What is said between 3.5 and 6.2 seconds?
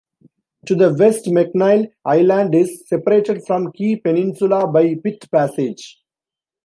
Key Peninsula by Pitt Passage.